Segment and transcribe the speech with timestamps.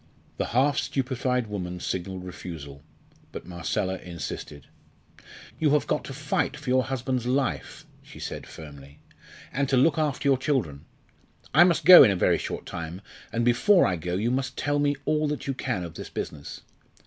[0.37, 2.81] The half stupefied woman signed refusal.
[3.31, 4.65] But Marcella insisted.
[5.59, 8.97] "You have got to fight for your husband's life," she said firmly,
[9.53, 10.85] "and to look after your children.
[11.53, 13.01] I must go in a very short time,
[13.31, 16.61] and before I go you must tell me all that you can of this business.